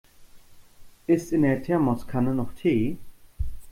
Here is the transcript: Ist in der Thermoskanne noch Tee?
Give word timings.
Ist 1.05 1.31
in 1.31 1.43
der 1.43 1.61
Thermoskanne 1.61 2.33
noch 2.33 2.53
Tee? 2.53 2.97